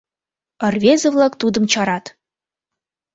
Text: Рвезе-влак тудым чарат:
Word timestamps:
Рвезе-влак 0.73 1.33
тудым 1.41 1.63
чарат: 1.71 2.05